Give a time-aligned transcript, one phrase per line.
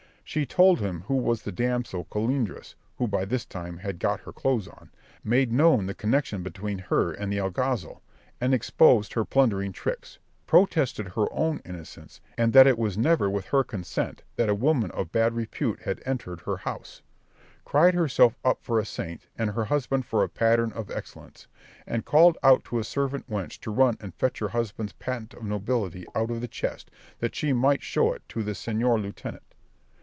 [0.23, 4.31] She told him who was the damsel Colindres (who by this time had got her
[4.31, 4.89] clothes on),
[5.25, 8.01] made known the connection between her and the alguazil,
[8.39, 13.47] and exposed her plundering tricks; protested her own innocence, and that it was never with
[13.47, 17.01] her consent that a woman of bad repute had entered her house;
[17.65, 21.47] cried herself up for a saint, and her husband for a pattern of excellence;
[21.85, 25.43] and called out to a servant wench to run and fetch her husband's patent of
[25.43, 26.89] nobility out of the chest,
[27.19, 29.43] that she might show it to the Señor Lieutenant.